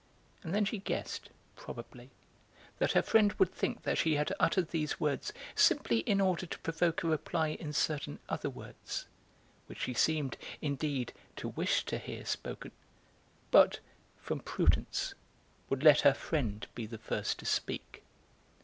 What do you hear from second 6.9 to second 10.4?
a reply in certain other words, which she seemed,